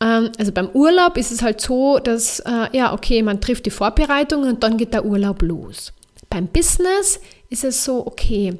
[0.00, 3.70] Ähm, also beim Urlaub ist es halt so, dass, äh, ja, okay, man trifft die
[3.70, 5.92] Vorbereitung und dann geht der Urlaub los.
[6.28, 8.58] Beim Business ist es so, okay,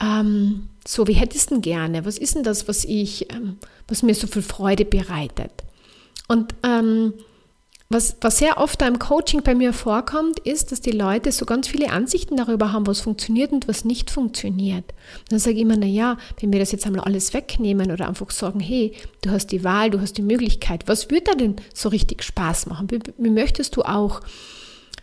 [0.00, 2.04] ähm, so, wie hättest du denn gerne?
[2.04, 5.52] Was ist denn das, was ich, ähm, was mir so viel Freude bereitet?
[6.26, 7.12] Und ähm,
[7.92, 11.66] was, was sehr oft im Coaching bei mir vorkommt, ist, dass die Leute so ganz
[11.66, 14.84] viele Ansichten darüber haben, was funktioniert und was nicht funktioniert.
[15.18, 18.06] Und dann sage ich immer, na ja, wenn wir das jetzt einmal alles wegnehmen oder
[18.06, 21.56] einfach sagen, hey, du hast die Wahl, du hast die Möglichkeit, was wird da denn
[21.74, 22.88] so richtig Spaß machen?
[22.92, 24.20] Wie, wie möchtest du auch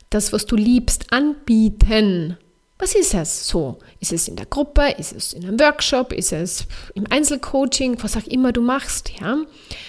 [0.09, 2.37] das, was du liebst, anbieten?
[2.79, 3.79] Was ist es so?
[3.99, 4.93] Ist es in der Gruppe?
[4.97, 6.13] Ist es in einem Workshop?
[6.13, 7.97] Ist es im Einzelcoaching?
[8.03, 9.11] Was auch immer du machst?
[9.19, 9.39] Ja?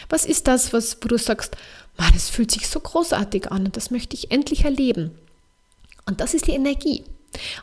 [0.08, 1.56] Was ist das, was, wo du sagst,
[1.98, 5.10] wow, das fühlt sich so großartig an und das möchte ich endlich erleben.
[6.06, 7.04] Und das ist die Energie.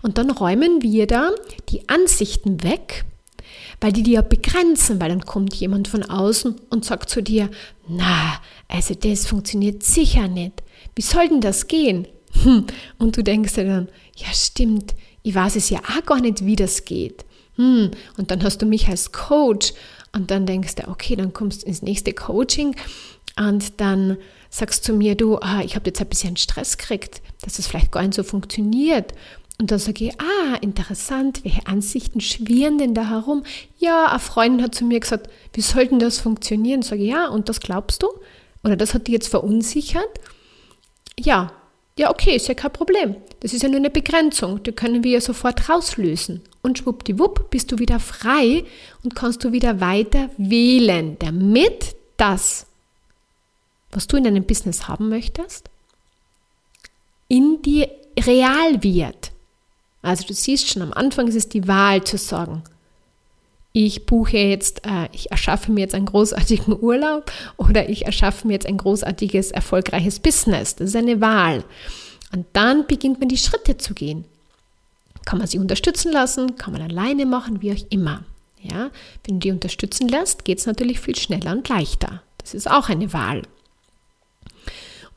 [0.02, 1.32] Und dann räumen wir da
[1.70, 3.06] die Ansichten weg,
[3.82, 7.50] weil die dir ja begrenzen, weil dann kommt jemand von außen und sagt zu dir,
[7.88, 10.62] na, also das funktioniert sicher nicht.
[10.96, 12.08] Wie soll denn das gehen?
[12.44, 12.66] Hm.
[13.00, 14.94] Und du denkst dir dann, ja stimmt,
[15.24, 17.26] ich weiß es ja auch gar nicht, wie das geht.
[17.56, 17.92] Hm.
[18.18, 19.74] Und dann hast du mich als Coach
[20.14, 22.76] und dann denkst du, okay, dann kommst du ins nächste Coaching
[23.38, 24.18] und dann
[24.50, 27.92] sagst du mir, du, ah, ich habe jetzt ein bisschen Stress gekriegt, dass es vielleicht
[27.92, 29.14] gar nicht so funktioniert.
[29.60, 33.44] Und dann sage ich, ah, interessant, welche Ansichten schwirren denn da herum?
[33.78, 36.82] Ja, eine Freundin hat zu mir gesagt, wie soll denn das funktionieren?
[36.82, 38.08] Sage ich, ja, und das glaubst du?
[38.64, 40.10] Oder das hat dich jetzt verunsichert?
[41.20, 41.52] Ja,
[41.98, 43.16] ja, okay, ist ja kein Problem.
[43.40, 46.42] Das ist ja nur eine Begrenzung, die können wir ja sofort rauslösen.
[46.62, 48.66] Und schwuppdiwupp bist du wieder frei
[49.04, 52.68] und kannst du wieder weiter wählen, damit das
[53.96, 55.70] was du in deinem Business haben möchtest,
[57.28, 59.32] in dir real wird.
[60.02, 62.64] Also du siehst schon, am Anfang ist es die Wahl zu sagen,
[63.74, 68.54] ich buche jetzt, äh, ich erschaffe mir jetzt einen großartigen Urlaub oder ich erschaffe mir
[68.54, 70.76] jetzt ein großartiges, erfolgreiches Business.
[70.76, 71.64] Das ist eine Wahl.
[72.32, 74.26] Und dann beginnt man die Schritte zu gehen.
[75.26, 78.24] Kann man sich unterstützen lassen, kann man alleine machen, wie auch immer.
[78.62, 78.92] Ja,
[79.26, 82.22] wenn du die unterstützen lässt, geht es natürlich viel schneller und leichter.
[82.38, 83.42] Das ist auch eine Wahl.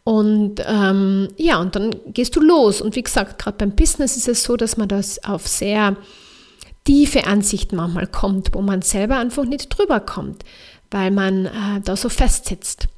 [0.09, 2.81] Und ähm, ja, und dann gehst du los.
[2.81, 5.97] Und wie gesagt, gerade beim Business ist es so, dass man das auf sehr
[6.85, 10.47] tiefe Ansichten manchmal kommt, wo man selber einfach nicht drüber kommt,
[10.91, 12.89] weil man äh, da so festsitzt.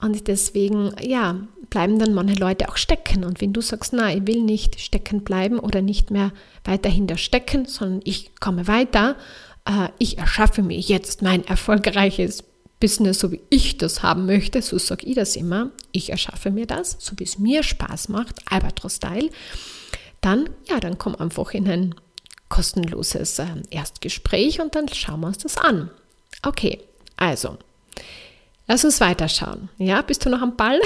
[0.00, 1.34] Und deswegen, ja,
[1.68, 3.24] bleiben dann manche Leute auch stecken.
[3.24, 6.30] Und wenn du sagst, na, ich will nicht stecken bleiben oder nicht mehr
[6.62, 9.16] weiterhin da stecken, sondern ich komme weiter,
[9.64, 12.44] äh, ich erschaffe mir jetzt mein erfolgreiches
[12.80, 16.66] Business, so wie ich das haben möchte, so sage ich das immer, ich erschaffe mir
[16.66, 19.30] das, so wie es mir Spaß macht, Albatros-Style,
[20.20, 21.94] dann, ja, dann komm einfach in ein
[22.48, 25.90] kostenloses äh, Erstgespräch und dann schauen wir uns das an.
[26.42, 26.80] Okay,
[27.16, 27.58] also,
[28.66, 29.68] lass uns weiterschauen.
[29.78, 30.80] Ja, bist du noch am Ball?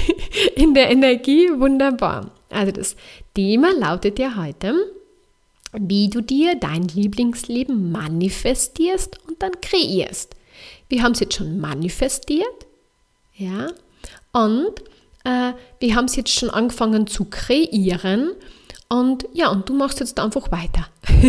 [0.54, 1.48] in der Energie?
[1.56, 2.30] Wunderbar.
[2.50, 2.96] Also das
[3.34, 4.74] Thema lautet ja heute,
[5.72, 10.34] wie du dir dein Lieblingsleben manifestierst und dann kreierst.
[10.88, 12.66] Wir haben es jetzt schon manifestiert,
[13.34, 13.68] ja,
[14.32, 14.80] und
[15.24, 18.32] äh, wir haben es jetzt schon angefangen zu kreieren.
[18.88, 20.88] Und ja, und du machst jetzt einfach weiter.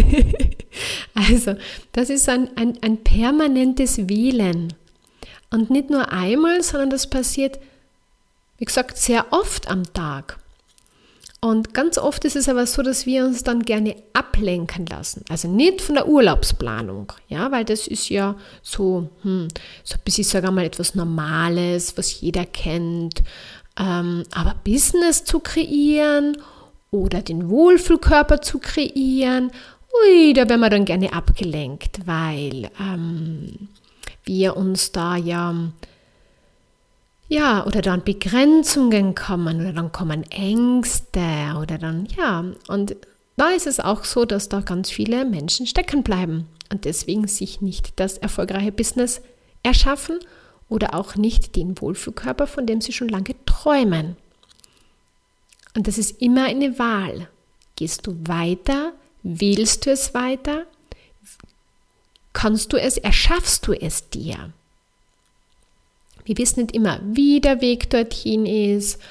[1.13, 1.55] also,
[1.91, 4.73] das ist ein, ein, ein permanentes Wählen.
[5.51, 7.59] Und nicht nur einmal, sondern das passiert,
[8.57, 10.39] wie gesagt, sehr oft am Tag.
[11.41, 15.23] Und ganz oft ist es aber so, dass wir uns dann gerne ablenken lassen.
[15.29, 19.47] Also nicht von der Urlaubsplanung, ja, weil das ist ja so, hm,
[19.83, 23.23] so bisschen, ich sage mal, etwas Normales, was jeder kennt.
[23.79, 26.37] Ähm, aber Business zu kreieren
[26.91, 29.51] oder den Wohlfühlkörper zu kreieren,
[30.03, 33.69] ui, da werden wir dann gerne abgelenkt, weil ähm,
[34.25, 35.55] wir uns da ja
[37.29, 42.95] ja, oder dann Begrenzungen kommen oder dann kommen Ängste oder dann, ja, und
[43.37, 47.61] da ist es auch so, dass da ganz viele Menschen stecken bleiben und deswegen sich
[47.61, 49.21] nicht das erfolgreiche Business
[49.63, 50.19] erschaffen
[50.69, 54.17] oder auch nicht den Wohlfühlkörper, von dem sie schon lange träumen.
[55.75, 57.29] Und das ist immer eine Wahl.
[57.75, 58.93] Gehst du weiter?
[59.21, 60.65] Wählst du es weiter?
[62.33, 62.97] Kannst du es?
[62.97, 64.51] Erschaffst du es dir?
[66.29, 69.01] Wir wissen nicht immer, wie der Weg dorthin ist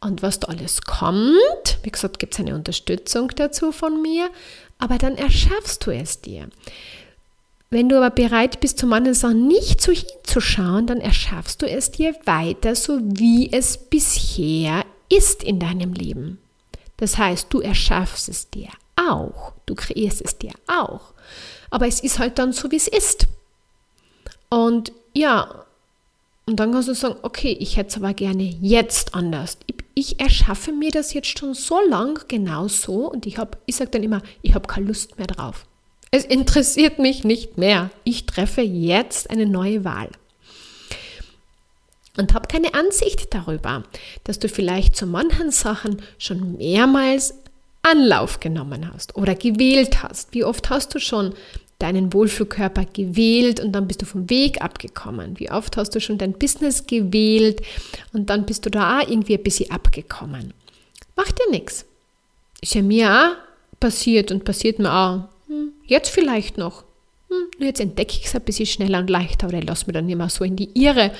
[0.00, 1.76] und was da alles kommt.
[1.82, 4.30] Wie gesagt, gibt es eine Unterstützung dazu von mir,
[4.78, 6.48] aber dann erschaffst du es dir.
[7.68, 11.90] Wenn du aber bereit bist, zu manchen Sachen nicht so hinzuschauen, dann erschaffst du es
[11.90, 16.38] dir weiter, so wie es bisher ist in deinem Leben.
[16.96, 21.12] Das heißt, du erschaffst es dir auch, du kreierst es dir auch.
[21.68, 23.26] Aber es ist halt dann so, wie es ist.
[24.48, 25.61] Und ja,
[26.46, 29.58] und dann kannst du sagen, okay, ich hätte es aber gerne jetzt anders.
[29.94, 33.90] Ich, erschaffe mir das jetzt schon so lang genau so und ich habe, ich sage
[33.90, 35.66] dann immer, ich habe keine Lust mehr drauf.
[36.10, 37.90] Es interessiert mich nicht mehr.
[38.04, 40.10] Ich treffe jetzt eine neue Wahl.
[42.18, 43.84] Und habe keine Ansicht darüber,
[44.24, 47.34] dass du vielleicht zu manchen Sachen schon mehrmals
[47.82, 50.34] Anlauf genommen hast oder gewählt hast.
[50.34, 51.34] Wie oft hast du schon
[51.82, 55.38] deinen Wohlfühlkörper gewählt und dann bist du vom Weg abgekommen?
[55.38, 57.60] Wie oft hast du schon dein Business gewählt
[58.12, 60.54] und dann bist du da auch irgendwie ein bisschen abgekommen?
[61.16, 61.84] Macht dir nichts.
[62.60, 65.28] Ist ja mir auch passiert und passiert mir auch.
[65.48, 66.84] Hm, jetzt vielleicht noch.
[67.28, 70.28] Hm, jetzt entdecke ich es ein bisschen schneller und leichter oder lass mir dann immer
[70.28, 71.12] so in die Irre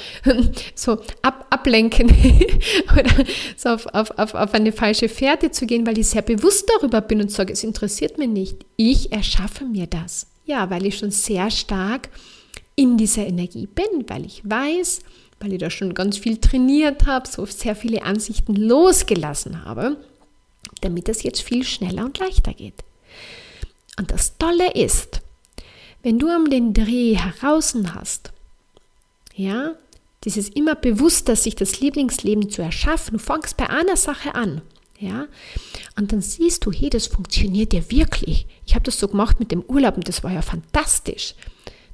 [0.74, 2.08] so ab, ablenken
[2.92, 3.24] oder
[3.56, 7.00] so auf, auf, auf, auf eine falsche Fährte zu gehen, weil ich sehr bewusst darüber
[7.00, 8.64] bin und sage, es interessiert mich nicht.
[8.76, 10.31] Ich erschaffe mir das.
[10.44, 12.10] Ja, weil ich schon sehr stark
[12.74, 15.00] in dieser Energie bin, weil ich weiß,
[15.40, 19.96] weil ich da schon ganz viel trainiert habe, so sehr viele Ansichten losgelassen habe,
[20.80, 22.84] damit es jetzt viel schneller und leichter geht.
[23.98, 25.20] Und das Tolle ist,
[26.02, 28.32] wenn du am den Dreh heraus hast,
[29.34, 29.74] ja,
[30.24, 34.62] dieses immer bewusster, sich das Lieblingsleben zu erschaffen, du fängst bei einer Sache an
[35.02, 35.26] ja,
[35.96, 38.46] und dann siehst du, hey, das funktioniert ja wirklich.
[38.64, 41.34] Ich habe das so gemacht mit dem Urlaub und das war ja fantastisch.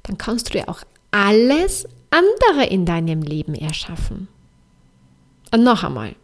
[0.03, 4.27] Dann kannst du dir auch alles andere in deinem Leben erschaffen.
[5.51, 6.15] Und noch einmal,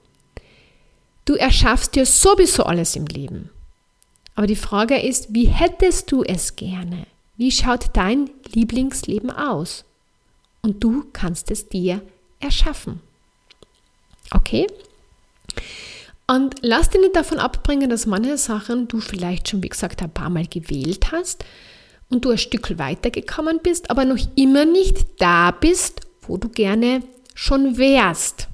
[1.26, 3.50] du erschaffst dir sowieso alles im Leben.
[4.36, 7.08] Aber die Frage ist, wie hättest du es gerne?
[7.38, 9.86] Wie schaut dein Lieblingsleben aus?
[10.62, 12.02] Und du kannst es dir
[12.40, 13.02] erschaffen.
[14.32, 14.68] Okay?
[16.28, 20.12] Und lass dich nicht davon abbringen, dass manche Sachen du vielleicht schon, wie gesagt, ein
[20.12, 21.46] paar Mal gewählt hast
[22.10, 27.04] und du ein Stück weitergekommen bist, aber noch immer nicht da bist, wo du gerne
[27.36, 28.48] schon wärst.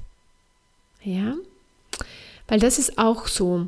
[1.04, 1.36] Ja?
[2.48, 3.68] Weil das ist auch so.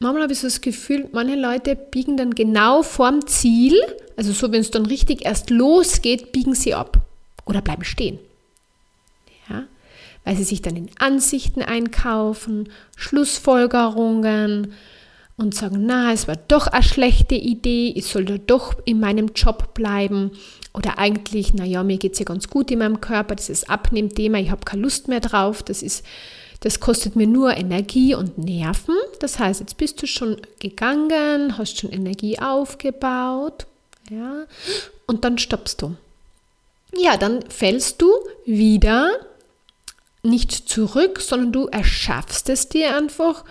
[0.00, 3.76] Manchmal habe ich so das Gefühl, manche Leute biegen dann genau vorm Ziel
[4.16, 6.98] also so wenn es dann richtig erst losgeht, biegen sie ab
[7.44, 8.18] oder bleiben stehen.
[10.24, 14.72] Weil sie sich dann in Ansichten einkaufen, Schlussfolgerungen
[15.36, 19.74] und sagen, na, es war doch eine schlechte Idee, ich sollte doch in meinem Job
[19.74, 20.30] bleiben
[20.74, 24.50] oder eigentlich, naja, mir geht es ja ganz gut in meinem Körper, dieses Abnehmthema, ich
[24.50, 26.04] habe keine Lust mehr drauf, das ist
[26.62, 28.94] das kostet mir nur Energie und Nerven.
[29.18, 33.66] Das heißt, jetzt bist du schon gegangen, hast schon Energie aufgebaut,
[34.08, 34.44] ja,
[35.06, 35.96] und dann stoppst du.
[36.96, 38.12] Ja, dann fällst du
[38.44, 39.10] wieder
[40.22, 43.44] nicht zurück, sondern du erschaffst es dir einfach,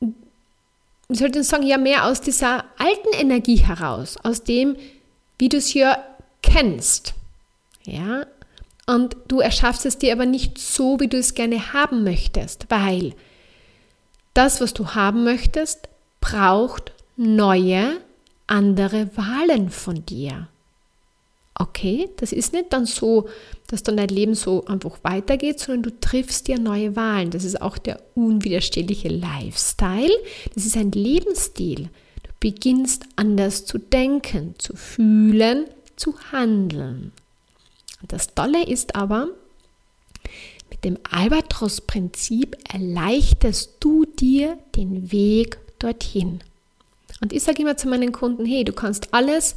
[0.00, 4.76] wie soll ich denn sagen, ja mehr aus dieser alten Energie heraus, aus dem,
[5.38, 5.98] wie du es ja
[6.42, 7.14] kennst.
[7.84, 8.26] Ja,
[8.86, 13.14] und du erschaffst es dir aber nicht so, wie du es gerne haben möchtest, weil
[14.34, 15.88] das, was du haben möchtest,
[16.20, 18.00] braucht neue,
[18.46, 20.48] andere Wahlen von dir.
[21.60, 23.28] Okay, das ist nicht dann so,
[23.66, 27.30] dass dann dein Leben so einfach weitergeht, sondern du triffst dir neue Wahlen.
[27.30, 30.16] Das ist auch der unwiderstehliche Lifestyle.
[30.54, 31.90] Das ist ein Lebensstil.
[32.22, 35.66] Du beginnst anders zu denken, zu fühlen,
[35.96, 37.12] zu handeln.
[38.06, 39.28] Das Tolle ist aber,
[40.70, 46.40] mit dem Albatros-Prinzip erleichterst du dir den Weg dorthin.
[47.20, 49.56] Und ich sage immer zu meinen Kunden, hey, du kannst alles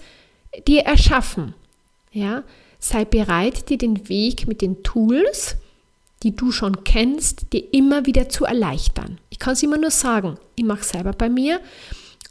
[0.67, 1.53] dir erschaffen.
[2.11, 2.43] Ja,
[2.79, 5.55] sei bereit, dir den Weg mit den Tools,
[6.23, 9.19] die du schon kennst, dir immer wieder zu erleichtern.
[9.29, 11.61] Ich kann es immer nur sagen, ich mache selber bei mir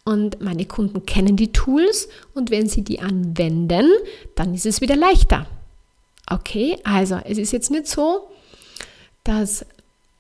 [0.05, 3.89] und meine Kunden kennen die Tools und wenn sie die anwenden,
[4.35, 5.47] dann ist es wieder leichter.
[6.29, 8.29] Okay, also es ist jetzt nicht so,
[9.25, 9.65] dass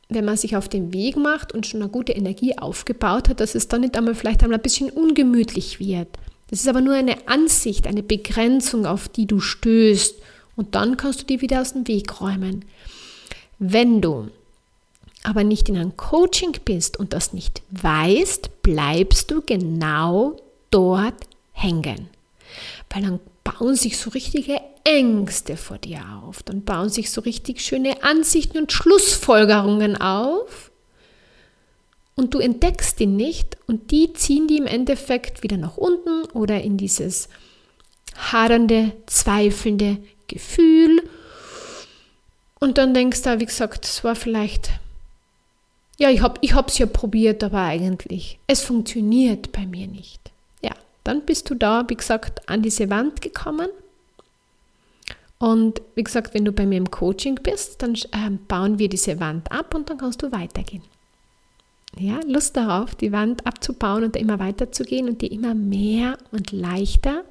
[0.09, 3.55] wenn man sich auf den Weg macht und schon eine gute Energie aufgebaut hat, dass
[3.55, 6.09] es dann nicht einmal vielleicht einmal ein bisschen ungemütlich wird.
[6.51, 10.17] Das ist aber nur eine Ansicht, eine Begrenzung, auf die du stößt
[10.57, 12.65] und dann kannst du die wieder aus dem Weg räumen.
[13.61, 14.31] Wenn du
[15.23, 20.37] aber nicht in einem Coaching bist und das nicht weißt, bleibst du genau
[20.71, 21.15] dort
[21.53, 22.09] hängen.
[22.89, 26.43] Weil dann bauen sich so richtige Ängste vor dir auf.
[26.43, 30.70] Dann bauen sich so richtig schöne Ansichten und Schlussfolgerungen auf.
[32.21, 36.61] Und du entdeckst die nicht und die ziehen die im Endeffekt wieder nach unten oder
[36.61, 37.31] in dieses
[38.15, 39.97] hadernde, zweifelnde
[40.29, 41.03] Gefühl.
[42.59, 44.69] Und dann denkst du, wie gesagt, es war vielleicht,
[45.99, 50.21] ja, ich habe es ja probiert, aber eigentlich, es funktioniert bei mir nicht.
[50.61, 53.71] Ja, dann bist du da, wie gesagt, an diese Wand gekommen
[55.39, 59.21] und wie gesagt, wenn du bei mir im Coaching bist, dann äh, bauen wir diese
[59.21, 60.83] Wand ab und dann kannst du weitergehen.
[61.99, 67.25] Ja, Lust darauf, die Wand abzubauen und immer weiterzugehen und dir immer mehr und leichter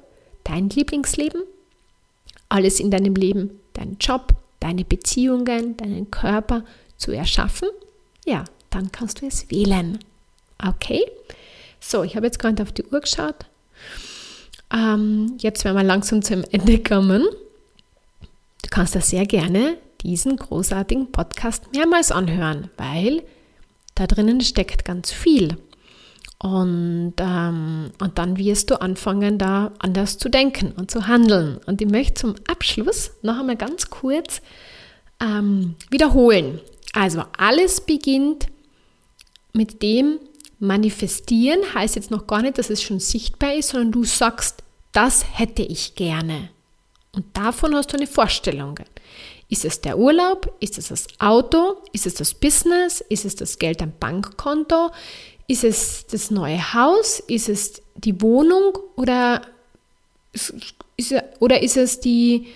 [0.44, 1.42] dein Lieblingsleben,
[2.48, 6.64] alles in deinem Leben, deinen Job, deine Beziehungen, deinen Körper
[6.96, 7.68] zu erschaffen,
[8.26, 9.98] ja, dann kannst du es wählen.
[10.62, 11.02] Okay?
[11.80, 13.46] So, ich habe jetzt gerade auf die Uhr geschaut.
[14.72, 17.22] Ähm, jetzt werden wir langsam zum Ende kommen.
[18.62, 23.22] Du kannst da sehr gerne diesen großartigen Podcast mehrmals anhören, weil
[24.00, 25.58] da drinnen steckt ganz viel.
[26.38, 31.58] Und, ähm, und dann wirst du anfangen, da anders zu denken und zu handeln.
[31.66, 34.40] Und ich möchte zum Abschluss noch einmal ganz kurz
[35.20, 36.60] ähm, wiederholen.
[36.94, 38.46] Also alles beginnt
[39.52, 40.18] mit dem
[40.58, 45.26] Manifestieren, heißt jetzt noch gar nicht, dass es schon sichtbar ist, sondern du sagst, das
[45.38, 46.48] hätte ich gerne.
[47.12, 48.78] Und davon hast du eine Vorstellung.
[49.50, 50.54] Ist es der Urlaub?
[50.60, 51.76] Ist es das Auto?
[51.92, 53.00] Ist es das Business?
[53.08, 54.90] Ist es das Geld am Bankkonto?
[55.48, 57.20] Ist es das neue Haus?
[57.20, 58.78] Ist es die Wohnung?
[58.96, 59.42] Oder
[60.96, 62.46] ist, oder ist es die,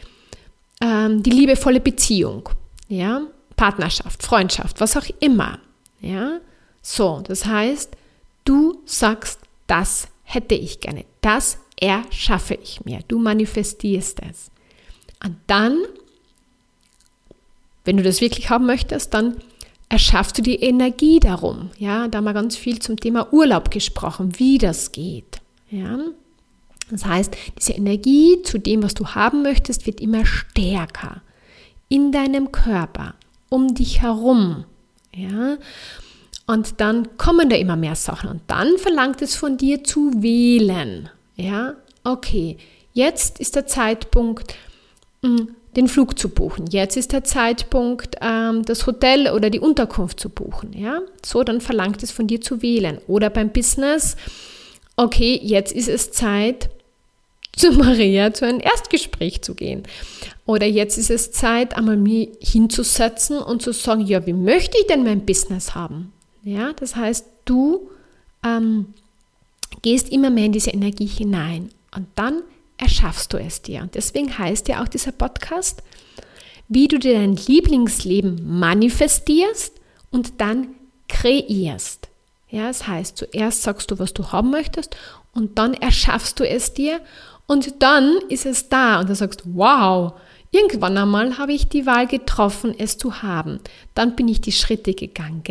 [0.80, 2.48] ähm, die liebevolle Beziehung?
[2.88, 3.26] Ja?
[3.56, 5.58] Partnerschaft, Freundschaft, was auch immer.
[6.00, 6.38] Ja?
[6.82, 7.96] So, das heißt,
[8.44, 11.04] du sagst, das hätte ich gerne.
[11.20, 13.00] Das erschaffe ich mir.
[13.08, 14.50] Du manifestierst es.
[15.24, 15.78] Und dann,
[17.84, 19.36] wenn du das wirklich haben möchtest, dann
[19.88, 21.70] erschaffst du die Energie darum.
[21.78, 25.40] Ja, da haben wir ganz viel zum Thema Urlaub gesprochen, wie das geht.
[25.70, 25.98] Ja,
[26.90, 31.22] das heißt, diese Energie zu dem, was du haben möchtest, wird immer stärker
[31.88, 33.14] in deinem Körper,
[33.48, 34.64] um dich herum.
[35.14, 35.58] Ja,
[36.46, 41.08] und dann kommen da immer mehr Sachen und dann verlangt es von dir zu wählen.
[41.36, 42.58] Ja, okay,
[42.92, 44.54] jetzt ist der Zeitpunkt,
[45.22, 46.66] mm, den Flug zu buchen.
[46.68, 50.72] Jetzt ist der Zeitpunkt, ähm, das Hotel oder die Unterkunft zu buchen.
[50.72, 52.98] Ja, so dann verlangt es von dir zu wählen.
[53.06, 54.16] Oder beim Business,
[54.96, 56.70] okay, jetzt ist es Zeit,
[57.56, 59.84] zu Maria zu einem Erstgespräch zu gehen.
[60.46, 64.86] Oder jetzt ist es Zeit, einmal mich hinzusetzen und zu sagen, ja, wie möchte ich
[64.86, 66.12] denn mein Business haben?
[66.42, 67.88] Ja, das heißt, du
[68.44, 68.86] ähm,
[69.82, 72.42] gehst immer mehr in diese Energie hinein und dann
[72.78, 73.82] erschaffst du es dir.
[73.82, 75.82] Und deswegen heißt ja auch dieser Podcast,
[76.68, 79.72] wie du dir dein Lieblingsleben manifestierst
[80.10, 80.68] und dann
[81.08, 82.08] kreierst.
[82.48, 84.96] Ja, das heißt, zuerst sagst du, was du haben möchtest
[85.32, 87.00] und dann erschaffst du es dir
[87.46, 90.14] und dann ist es da und du sagst, wow,
[90.50, 93.60] irgendwann einmal habe ich die Wahl getroffen, es zu haben.
[93.94, 95.42] Dann bin ich die Schritte gegangen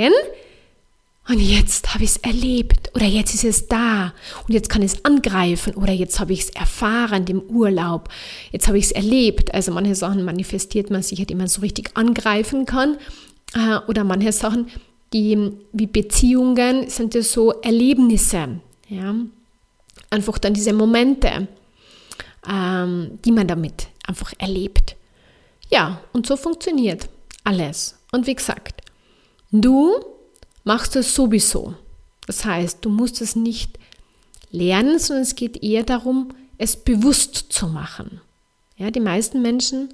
[1.28, 4.14] und jetzt habe ich es erlebt oder jetzt ist es da
[4.46, 8.10] und jetzt kann ich es angreifen oder jetzt habe ich es erfahren im Urlaub.
[8.52, 9.54] Jetzt habe ich es erlebt.
[9.54, 12.98] Also manche Sachen manifestiert man sich halt immer so richtig angreifen kann
[13.56, 14.68] äh, oder manche Sachen,
[15.14, 18.60] die wie Beziehungen sind ja so Erlebnisse.
[18.90, 19.16] Ja?
[20.10, 21.48] Einfach dann diese Momente
[22.50, 24.96] ähm, die man damit einfach erlebt.
[25.70, 27.10] Ja, und so funktioniert
[27.44, 27.98] alles.
[28.12, 28.82] Und wie gesagt,
[29.52, 29.94] du
[30.64, 31.76] machst es sowieso.
[32.28, 33.78] Das heißt, du musst es nicht
[34.52, 38.22] lernen, sondern es geht eher darum, es bewusst zu machen.
[38.78, 39.94] Ja, die meisten Menschen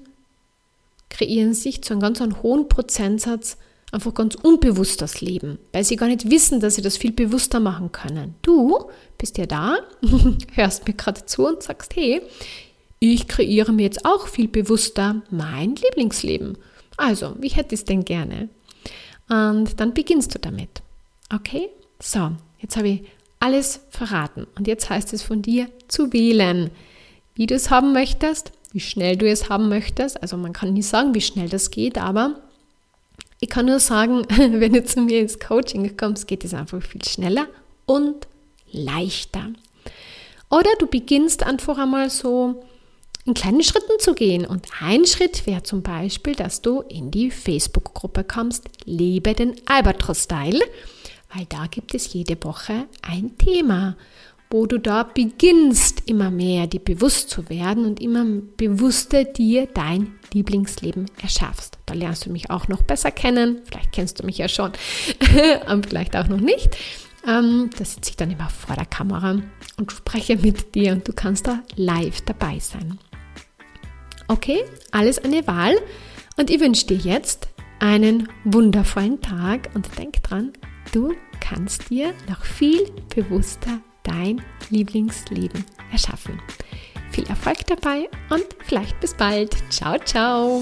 [1.10, 3.58] kreieren sich zu einem ganz hohen Prozentsatz
[3.92, 7.60] einfach ganz unbewusst das Leben, weil sie gar nicht wissen, dass sie das viel bewusster
[7.60, 8.36] machen können.
[8.44, 9.78] Du bist ja da,
[10.54, 12.22] hörst mir gerade zu und sagst, hey,
[13.00, 16.58] ich kreiere mir jetzt auch viel bewusster mein Lieblingsleben.
[16.98, 18.50] Also, wie hätte ich es denn gerne?
[19.30, 20.82] Und dann beginnst du damit.
[21.34, 21.70] Okay?
[22.02, 23.02] So, jetzt habe ich
[23.40, 24.48] alles verraten.
[24.58, 26.72] Und jetzt heißt es von dir zu wählen,
[27.36, 30.22] wie du es haben möchtest, wie schnell du es haben möchtest.
[30.22, 32.36] Also man kann nicht sagen, wie schnell das geht, aber
[33.40, 37.04] ich kann nur sagen, wenn du zu mir ins Coaching kommst, geht es einfach viel
[37.06, 37.48] schneller
[37.86, 38.28] und
[38.72, 39.48] leichter.
[40.50, 42.64] Oder du beginnst einfach einmal so
[43.26, 44.46] in kleinen Schritten zu gehen.
[44.46, 50.62] Und ein Schritt wäre zum Beispiel, dass du in die Facebook-Gruppe kommst, Lebe den Albatros-Style,
[51.34, 53.96] weil da gibt es jede Woche ein Thema,
[54.52, 58.26] wo du da beginnst, immer mehr dir bewusst zu werden und immer
[58.58, 61.78] bewusster dir dein Lieblingsleben erschaffst.
[61.86, 63.62] Da lernst du mich auch noch besser kennen.
[63.66, 64.72] Vielleicht kennst du mich ja schon,
[65.72, 66.76] und vielleicht auch noch nicht.
[67.28, 69.40] Ähm, da sitze ich dann immer vor der Kamera
[69.78, 72.98] und spreche mit dir und du kannst da live dabei sein.
[74.30, 75.76] Okay, alles eine Wahl
[76.38, 77.48] und ich wünsche dir jetzt
[77.80, 80.54] einen wundervollen Tag und denk dran,
[80.92, 86.40] du kannst dir noch viel bewusster dein Lieblingsleben erschaffen.
[87.12, 89.56] Viel Erfolg dabei und vielleicht bis bald.
[89.72, 90.62] Ciao, ciao.